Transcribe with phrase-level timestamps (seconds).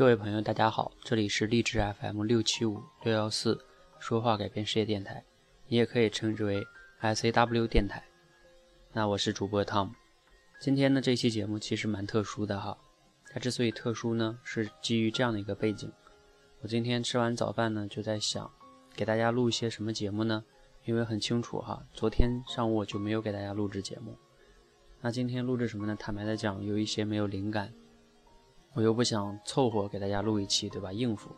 [0.00, 3.62] 各位朋友，大家好，这里是励志 FM 六七五六幺四
[3.98, 5.22] 说话改变世界电台，
[5.68, 6.66] 你也可以称之为
[7.02, 8.02] SAW 电台。
[8.94, 9.90] 那我是主播 Tom。
[10.58, 12.78] 今天呢，这期节目其实蛮特殊的哈。
[13.30, 15.92] 它之所以特殊呢，是基于这样的一个背景。
[16.62, 18.50] 我今天吃完早饭呢，就在想
[18.96, 20.42] 给大家录一些什么节目呢？
[20.86, 24.16] 因为很清楚哈，昨天上午我就没有给大家录制节目。
[25.02, 25.94] 那今天录制什么呢？
[25.94, 27.70] 坦白的讲，有一些没有灵感。
[28.74, 30.92] 我又不想凑合给大家录一期，对吧？
[30.92, 31.30] 应付，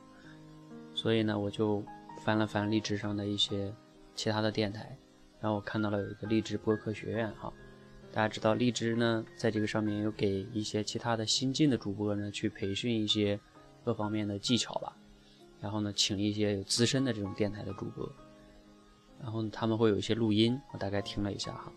[0.95, 1.83] 所以呢，我就
[2.23, 3.75] 翻了翻荔枝上的一些
[4.15, 4.97] 其他的电台，
[5.41, 7.53] 然后我看到了有一个荔枝播客学院，哈，
[8.13, 13.41] 大家知道荔枝呢，在这个上面有给一些其他的新进的主播呢去培训一些
[13.83, 14.95] 各方面的技巧吧，
[15.59, 18.07] 然后呢，请一些有资深的这种电台的主播，
[19.21, 21.73] 然后他们会有一些录音，我大概听了一下哈，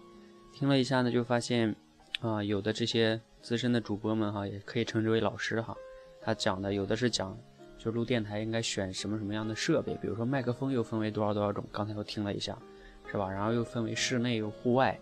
[0.54, 1.74] 听了一下呢，就发现
[2.22, 3.22] 啊，有的这些。
[3.46, 5.78] 资深的主播们哈，也可以称之为老师哈。
[6.20, 7.38] 他讲的有的是讲，
[7.78, 12.57] 就录电台应该选什么什么样的设备，比如说麦克风又分为多少多少种，刚才我听了一下，
[13.05, 13.30] 是吧？
[13.30, 14.99] 然后又分为室内有户外，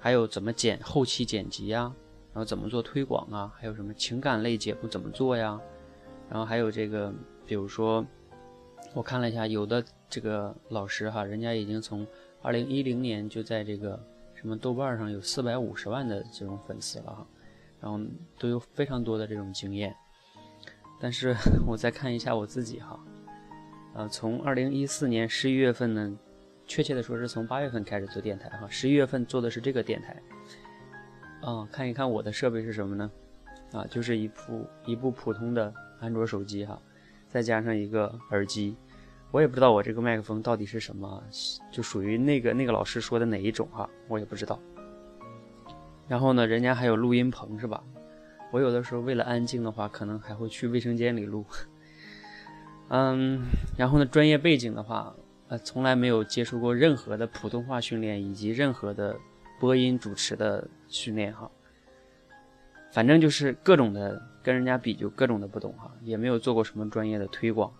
[0.00, 1.94] 还有怎么剪后期剪辑呀，
[2.34, 5.60] 然后怎么做推广啊，还有什么情感类节目怎么做呀？
[6.28, 7.14] 然后还有这个，
[7.46, 8.04] 比如说
[8.94, 12.04] 我看了一下，有的这个老师哈，人家已经从
[12.42, 13.96] 二零一零年就在这个
[14.40, 17.26] 什么豆瓣上有四百五十万的这种粉丝了哈。
[17.82, 17.98] 然后
[18.38, 19.96] 都有非常多的这种经验，
[21.00, 21.34] 但是
[21.66, 23.00] 我再看一下我自己哈，
[23.94, 26.18] 呃，从二零一四年十一月份呢，
[26.66, 30.22] 确切的说是从八月份开始做电台哈，十一月份做的是这个电台，
[31.40, 33.10] 啊，看一看我的设备是什么呢？
[33.72, 36.78] 啊，就是一部一部普通的安卓手机哈，
[37.30, 38.76] 再加上一个耳机，
[39.30, 41.22] 我也不知道我这个麦克风到底是什么，
[41.70, 44.58] 就属于那个那个老师说的哪一种哈，我也不知道。
[46.08, 47.82] 然后呢，人家还有录音棚是吧？
[48.50, 51.44] 我有的时候为了安静的话，可能还会去卫生间里录。
[52.88, 53.42] 嗯，
[53.78, 55.14] 然后呢，专业背景的话，
[55.46, 59.16] 呃，从来没有接触过任何的普通话训练以及任何的
[59.60, 61.48] 播音主持的训练哈。
[62.90, 67.72] 反正就是各种的跟人家比，就各种的不懂哈，也没有做过什么专业的推广。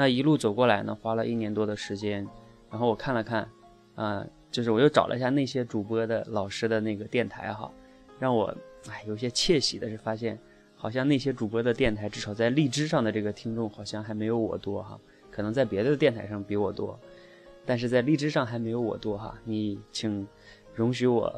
[0.00, 2.26] 那一路走过来呢，花了一年多的时间，
[2.70, 3.46] 然后我看了看，
[3.94, 4.26] 啊。
[4.50, 7.70] 就是我又找了一下那些主播的老师的那个电台哈，
[8.18, 8.52] 让我
[8.88, 10.36] 哎有些窃喜的是发现，
[10.74, 14.98] 好像那些主播的电台至少在荔枝上的这个听众好像还没有我多哈，
[15.30, 16.98] 可能在别的电台上比我多，
[17.64, 19.38] 但是在荔枝上还没有我多哈。
[19.44, 20.26] 你请
[20.74, 21.32] 容许我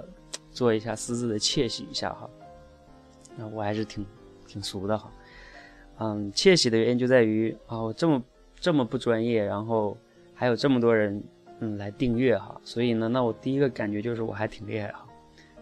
[0.50, 2.30] 做一下私自的窃喜一下哈，
[3.36, 4.06] 那我还是挺
[4.46, 5.12] 挺俗的哈，
[5.98, 8.22] 嗯，窃喜的原因就在于啊我这么
[8.62, 9.98] 这么不专业，然后
[10.32, 11.22] 还有这么多人。
[11.64, 15.06] 嗯，来订阅哈，所以呢，那我第一个感觉就是我还挺厉害哈。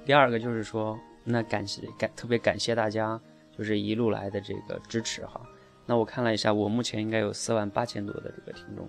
[0.03, 3.21] 第二个就是说，那感谢感特别感谢大家，
[3.55, 5.39] 就是一路来的这个支持哈。
[5.84, 8.89] 那我看了一下，我目前应该有四万八千多的这个听众。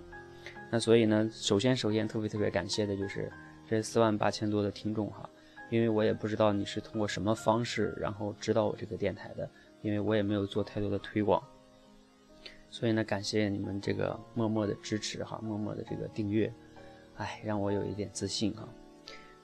[0.70, 3.30] 那所以呢，首先首先特别特别感谢的就是
[3.68, 5.28] 这四万八千多的听众哈，
[5.68, 9.46] 因为我也不知道你是通过什么方式然后知道我这个电台的，
[9.82, 11.42] 因为我也没有做太多的推广。
[12.72, 16.50] 所以呢，感谢你们这个默默的支持哈，默默的这个订阅。
[17.16, 18.66] 哎，让我有一点自信啊。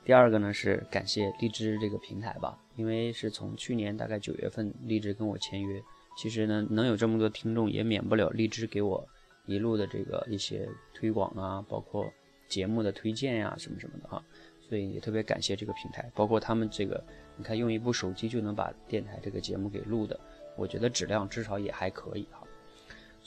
[0.03, 5.78] 第二个呢是感谢荔枝这个平台吧，因为是从去年大概九月份荔枝跟我签约，
[6.16, 9.06] 其实呢能有这么多听众，也免不了荔枝给我
[9.45, 12.10] 一路的这个一些推广啊，包括
[12.49, 14.25] 节目的推荐呀什么什么的哈。
[14.60, 17.03] 所以也特别感谢这个平台，包括他们这个，
[17.37, 20.19] 你看用一部手机就能把电台这个节目给录的，
[20.56, 22.38] 我觉得质量至少也还可以啊。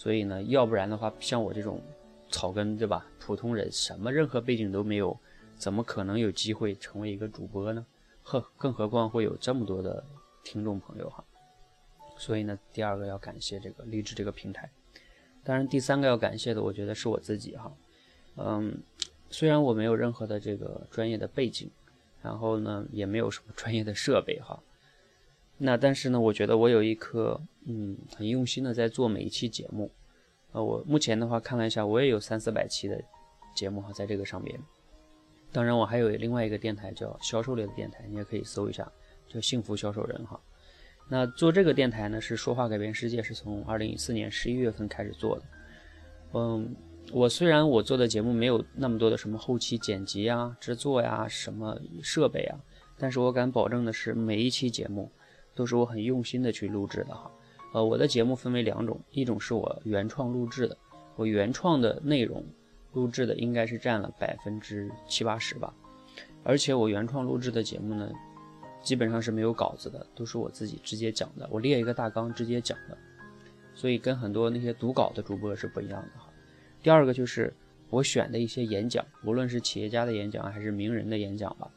[0.01, 1.79] 所以呢，要不然的话，像我这种。
[2.33, 3.05] 草根对吧？
[3.19, 5.19] 普通人什么任何背景都没有，
[5.57, 7.85] 怎么可能有机会成为一个主播呢？
[8.23, 10.01] 呵，更何况会有这么多的
[10.41, 11.21] 听众朋友哈。
[12.17, 14.71] 所以呢，第二个要感谢这个励志这个平台。
[15.43, 17.69] 当然，第三个要感谢的，我觉得是我自己哈。
[18.37, 18.81] 嗯，
[19.29, 21.69] 虽然我没有任何的这个专业的背景，
[22.21, 24.57] 然后呢，也没有什么专业的设备哈。
[25.63, 29.91] 那但是呢，我觉得我有一颗嗯很用心的在做每一期节目。
[30.53, 32.99] 呃，我目前的话看了一下，我也有三四百期的
[33.55, 34.59] 节目哈，在这个上边。
[35.51, 38.91] 当然，我还有另外一个电台叫销售类的电台，你也可以搜一下，
[39.29, 40.39] 叫幸福销售人哈。
[41.07, 45.45] 那做这个电台呢，是说话改变世界，是从二零一四年十一月份开始做的。
[46.33, 46.75] 嗯，
[47.11, 52.59] 我虽然我做的节目没有那么多的什么后期剪辑呀、制作呀、什么设备啊，
[52.97, 55.11] 但是我敢保证的是，每一期节目
[55.55, 57.31] 都是我很用心的去录制的哈。
[57.73, 60.77] 呃，我的节目分为两种，一种是我原创录制的，
[61.15, 62.43] 我原创的内容
[62.93, 65.73] 录制的应该是占了百分之七八十吧，
[66.43, 68.11] 而且我原创录制的节目呢，
[68.81, 72.97] 基本上是没有稿子的，都是我自己直接讲的，我列一个大纲直接讲的，
[73.73, 76.27] 所以跟很多那些读稿的主播是不一样的哈。
[76.83, 77.53] 第二个就是
[77.89, 81.71] 我选的一些演讲，无论是企业家的演讲还是名人的演讲吧，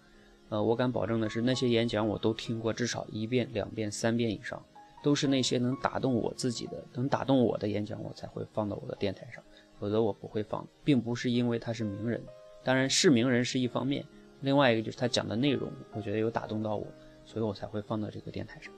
[0.54, 4.64] 呃，我敢保证的是那些演讲我都听过至少一遍、两遍、三遍以上，
[5.02, 9.42] 都是那些能打动我自己的、能打动我的演讲，我才会放到我的电台上，
[9.80, 12.22] 否则我不会放，并不是因为他是名人，
[12.62, 14.06] 当然是名人是一方面，
[14.42, 16.86] 另外一个就是他讲的内容，我觉得有打动到我，
[17.24, 18.72] 所以我才会放到这个电台上。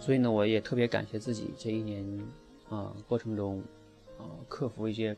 [0.00, 2.04] 所以呢，我也特别感谢自己这一年
[2.68, 3.62] 啊过程中，
[4.18, 5.16] 啊克服一些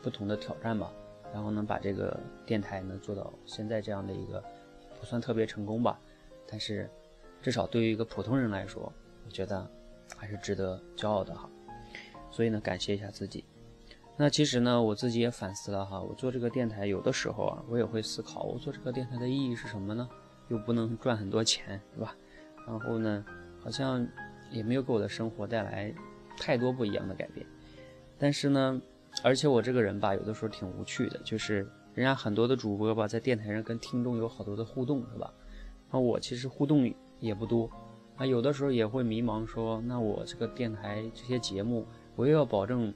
[0.00, 0.90] 不同的挑战吧，
[1.32, 4.42] 然后呢把这个电台呢做到现在这样的一个
[4.98, 5.98] 不算特别成功吧，
[6.46, 6.88] 但是
[7.40, 8.92] 至少对于一个普通人来说，
[9.24, 9.68] 我觉得
[10.16, 11.48] 还是值得骄傲的哈。
[12.30, 13.44] 所以呢，感谢一下自己。
[14.16, 20.08] 那其实呢，我自己也反思了哈，我做这个电台有的时候啊，我也会思考，我做这个电台的意义是什么呢？
[20.48, 22.16] 又不能赚很多钱，是吧？
[22.66, 23.24] 然后呢？
[23.62, 24.08] 好像
[24.50, 25.94] 也没有给我的生活带来
[26.38, 27.46] 太多不一样的改变，
[28.16, 28.80] 但是呢，
[29.22, 35.32] 而且我这个人吧，有的时候挺无趣的，就是人家很多的主播吧，在电台上跟听众有好多的互动，是吧？
[35.90, 37.70] 那我其实互动也不多，
[38.16, 41.86] 啊，有的时候也会迷茫，说那我这个电台这些节目，
[42.16, 42.92] 我又要保证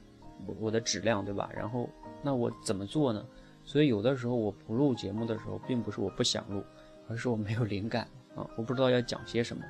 [0.59, 1.49] 我的质量，对吧？
[1.55, 1.89] 然后
[2.23, 3.25] 那我怎么做呢？
[3.63, 6.63] 所以有的时候我不录节目的时候，并不是我不想录，
[7.07, 9.63] 而是我没有灵感啊，我不知道要讲些什么。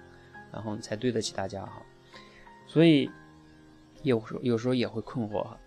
[0.52, 1.82] 然后才对得起大家哈，
[2.66, 3.12] 所以
[4.04, 5.60] 有时有时候也会困惑哈。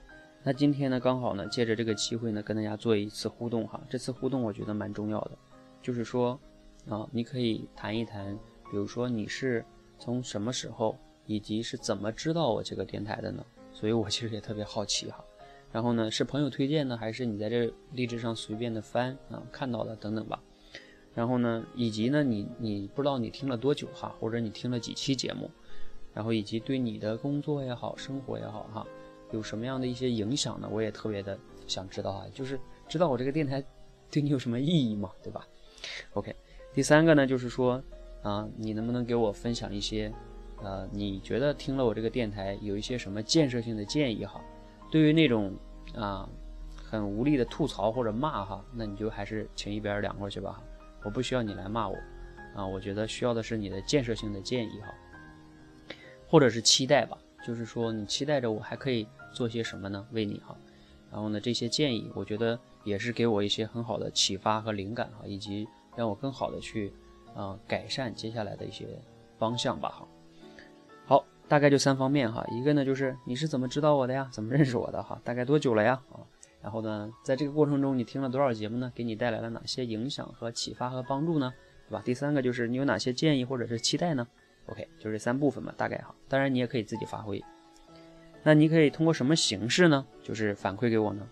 [0.44, 3.80] 那今天呢，刚好呢，借着这个机会呢，跟大家做一次互动哈。
[3.90, 5.32] 这次互动我觉得蛮重要的，
[5.82, 6.38] 就是说
[6.88, 8.34] 啊，你可以谈一谈，
[8.70, 9.64] 比如说你是
[9.98, 10.96] 从什么时候，
[11.26, 13.44] 以及是怎么知道我这个电台的呢？
[13.72, 15.22] 所以我其实也特别好奇哈。
[15.70, 20.40] 然后呢，是朋友推荐呢，还是你在这荔枝上随便的翻啊看到的等等吧。
[21.14, 25.50] 然后呢，以及呢，你你不知道你听了多久哈，或者你听了几期节目，
[26.14, 28.86] 然后以及对你的工作也好，生活也好哈，
[29.30, 30.68] 有什么样的一些影响呢？
[30.70, 32.58] 我也特别的想知道啊，就是
[32.88, 33.62] 知道我这个电台
[34.10, 35.46] 对你有什么意义嘛，对吧
[36.14, 36.34] ？OK，
[36.72, 37.82] 第三个呢，就是说
[38.22, 40.12] 啊，你能不能给我分享一些，
[40.62, 44.40] 呃，你觉得听了我这个电台有一些什么建设性的建议哈？
[44.90, 45.54] 对于那种
[45.94, 46.28] 啊
[46.74, 50.62] 很无力的吐槽或者骂哈，那你就还是请一边凉快去吧。
[51.04, 51.94] 我不需要你来骂我，
[52.56, 54.94] 啊，我觉得需要的是你的建设性的建议哈，
[56.26, 60.06] 或者是期待吧，就是说你期待着我还可以做些什么呢？
[60.12, 60.56] 为你哈，
[61.10, 66.92] 然后呢，这些建议我觉得也是给我一些很好的启发和灵感哈，以及让我更好的去
[67.34, 68.86] 啊改善接下来的一些
[69.38, 70.08] 方向吧哈。
[71.06, 74.28] 好，大概就三方面哈，一个呢就是你是怎么知道我的呀？
[74.32, 75.20] 怎么认识我的哈？
[75.24, 76.00] 大概多久了呀？
[76.10, 76.20] 啊？
[76.60, 78.90] 然后呢，在这个过程中，你听了多少节目呢？
[78.94, 81.54] 给你带来了哪些影响和启发和帮助呢？
[81.88, 82.02] 对吧？
[82.04, 84.26] 第三个就是你有哪些建议或者是期待呢
[84.68, 86.14] ？OK，就这三部分嘛，大概哈。
[86.28, 87.42] 当然你也可以自己发挥。
[88.42, 90.06] 那你可以通过什么形式呢？
[90.22, 91.28] 就是反馈给我呢？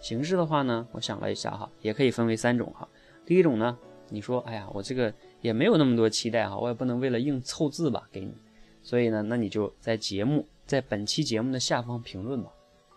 [0.00, 2.88] 形式的话呢，我想了一下哈，也可以分为三种哈。
[3.24, 3.76] 第一种呢，
[4.08, 8.34] 你说，哎呀，我这个也没有那么多期待哈，我也不能为了硬凑字吧给你，
[8.82, 12.50] 所以呢，那你就在节目在本期节目的下方评论吧。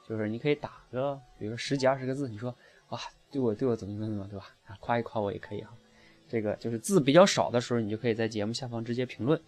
[0.07, 2.53] 就是你可以打个，比如说十几二十个字，你说
[2.89, 2.99] 哇，
[3.31, 4.45] 对我对我怎么怎么怎么，对吧？
[4.65, 5.73] 啊，夸一夸我也可以哈。
[6.27, 9.39] 这个就是字比较少的时候，你就可以在节目下方直接评论。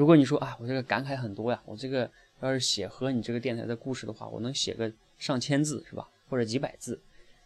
[0.00, 2.10] 如果你说啊，我这个感慨很多呀，我这个
[2.40, 6.08] 要是写和你这个电台的故事的话，我能写个上千字是吧？
[6.26, 6.98] 或者几百字，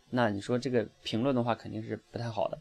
[0.09, 2.57] 那你说这个评论的话肯定是不太好的。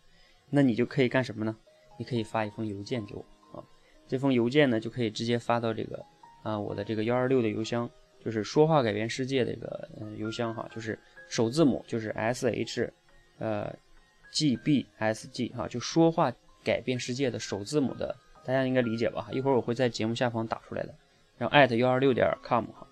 [0.49, 1.55] 那你就可以干什么呢？
[1.99, 3.23] 你可以发一封邮件给我
[3.55, 3.63] 啊。
[4.07, 6.03] 这封邮件呢，就可以直接发到这个
[6.41, 7.87] 啊我的这个幺二六的邮箱。
[8.25, 9.87] 就是说话改变世界的一个
[10.17, 10.97] 邮箱哈，就是
[11.29, 12.91] 首字母就是 S H，
[13.37, 13.71] 呃
[14.31, 18.15] ，G B S G 哈，就说话改变世界的首字母的，
[18.45, 19.27] 大家应该理解吧？
[19.31, 20.93] 一会儿我会在节目下方打出来的，
[21.37, 22.87] 然后艾特幺二六点 com 哈。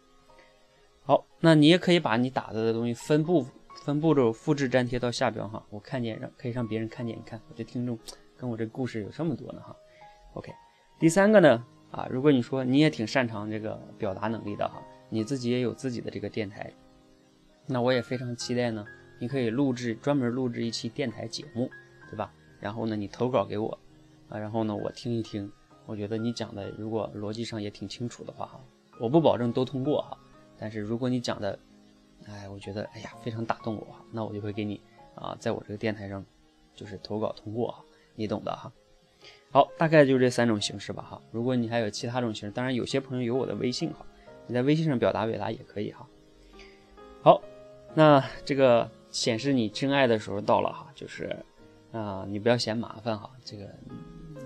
[1.03, 3.45] 好，那你也可以把你打的东西分步
[3.83, 7.97] 分步骤复制粘贴到下边哈，我看见让可以让别人看见，你看我这听众
[8.37, 9.75] 跟我这故事有这么多呢哈。
[10.33, 10.53] OK，
[10.99, 14.81] 第三个呢啊，如果你说你也挺擅长这个表达能力的哈。
[15.13, 16.71] 你自己也有自己的这个电台，
[17.65, 18.85] 那我也非常期待呢。
[19.19, 21.69] 你可以录制专门录制一期电台节目，
[22.09, 22.31] 对吧？
[22.61, 23.77] 然后呢，你投稿给我，
[24.31, 25.51] 啊，然后呢，我听一听。
[25.85, 28.61] 我觉得你讲的如果逻辑上也挺清楚的话，哈，
[28.99, 30.17] 我不保证都通过哈。
[30.57, 31.59] 但是如果你讲的，
[32.25, 34.79] 哎，我觉得哎呀非常打动我，那我就会给你
[35.15, 36.23] 啊，在我这个电台上
[36.73, 37.83] 就是投稿通过哈，
[38.15, 38.71] 你懂的哈。
[39.51, 41.21] 好，大概就这三种形式吧哈。
[41.31, 44.05] 如果你还有其他种形式，当然有些朋友有我的微信哈。
[44.47, 46.07] 你在微信上表达表达也可以哈。
[47.21, 47.41] 好，
[47.93, 51.35] 那这个显示你真爱的时候到了哈，就是
[51.91, 53.69] 啊，你不要嫌麻烦哈，这个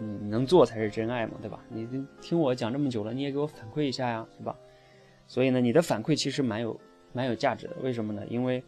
[0.02, 1.60] 你能做才是真爱嘛，对吧？
[1.70, 1.88] 你
[2.22, 4.56] 听我讲这么久了，你也给我反馈一下呀，是吧？
[5.28, 6.80] 所以呢，你的反馈其实蛮有
[7.14, 7.76] 蛮有价值的。
[7.82, 8.24] 为什么呢？
[8.28, 8.64] 因为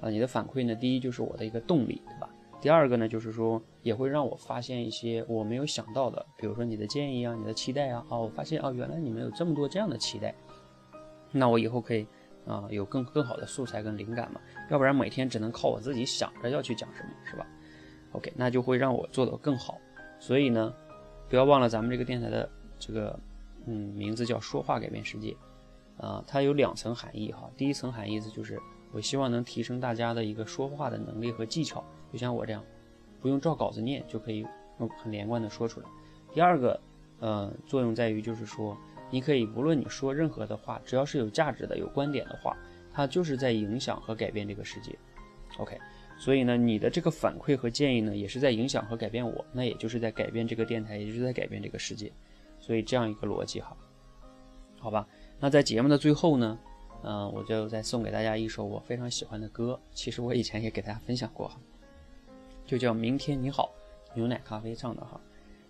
[0.00, 2.28] 啊，你的反馈呢，第一就是我的一个动力，对吧？
[2.60, 10.34] 第二个呢，就是说也会让我发现一些我没有想到的，比如说你的建议啊，你的期待啊，哦，我发现哦，原来你们有这么多这样的期待，
[11.30, 12.06] 那我以后可以
[12.46, 17.46] 啊有更更好的素材跟灵感嘛，要不然每天只能靠我自己想着要去讲什么，是吧
[18.12, 19.78] ？OK，那就会让我做得更好。
[20.18, 20.74] 所以呢，
[21.28, 22.48] 不要忘了咱们这个电台的
[22.78, 23.18] 这个
[23.66, 25.36] 嗯名字叫说话改变世界
[25.96, 27.50] 啊，它有两层含义哈。
[27.56, 28.60] 第一层含义就是。
[28.90, 32.64] 我希望能提升大家的一个说话的能力和技巧，就像我这样，
[33.20, 34.46] 不用照稿子念就可以
[34.96, 35.86] 很连贯的说出来。
[36.32, 36.80] 第二个，
[37.20, 38.74] 呃，作用在于就是说，
[39.10, 42.56] 你可以无论你说任何的话，只要是有价值的、有观点的话，
[42.90, 44.98] 它就是在影响和改变这个世界。
[45.58, 45.78] OK，
[46.18, 52.12] 所以呢，你的这个反馈和建议呢，也是在影响和改变我，那也就是在改变这个电台，也就是在改变这个世界。
[52.58, 53.76] 所以这样一个逻辑哈，
[54.80, 55.06] 好吧。
[55.38, 56.58] 那在节目的最后呢？
[57.04, 59.80] 嗯，我就再送给大家一首我非常喜欢的歌。
[59.92, 61.60] 其实我以前也给大家分享过哈，
[62.66, 63.72] 就叫《明天你好》，
[64.16, 65.20] 牛奶咖啡唱的哈。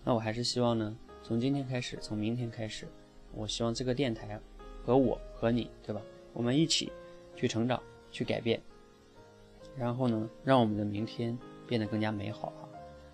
[0.03, 2.89] 那我还是希望呢，从今天开始，从明天开始，
[3.35, 4.41] 我希望这个电台
[4.83, 6.01] 和我和你，对吧？
[6.33, 6.91] 我们一起
[7.37, 7.79] 去成长，
[8.11, 8.59] 去改变，
[9.79, 12.69] 然后呢，让我们的明天变得更加美好啊。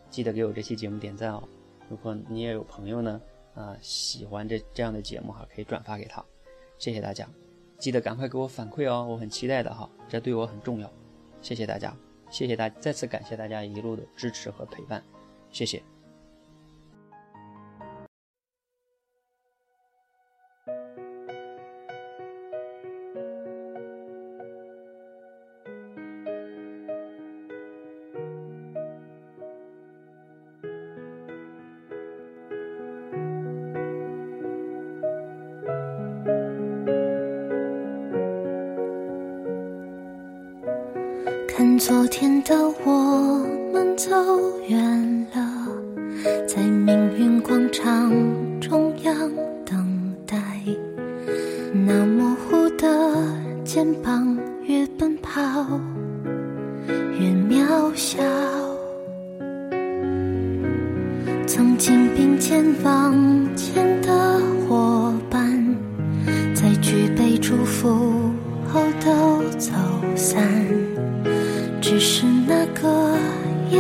[0.09, 1.43] 记得给我这期节目点赞哦。
[1.89, 3.21] 如果你也有朋友呢，
[3.55, 6.25] 啊，喜欢这这样的节目哈，可以转发给他。
[6.79, 7.29] 谢谢大家。
[7.79, 10.91] 记得赶快给我反馈哦，我很期待的哈，这对我很重要。
[11.43, 11.95] 谢谢大家，
[12.31, 15.03] 谢谢大，再次感谢大家一路的支持和陪伴，
[15.51, 15.94] 谢谢。
[42.85, 44.11] 我们走
[44.69, 45.67] 远了，
[46.47, 48.13] 在命运广场
[48.61, 49.31] 中央
[49.65, 50.37] 等待。
[51.73, 52.87] 那模糊的
[53.65, 55.41] 肩膀，越奔跑
[57.19, 58.23] 越渺小。
[61.47, 63.15] 曾经并肩往
[63.57, 64.01] 前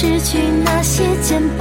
[0.00, 1.59] 失去那些肩膀。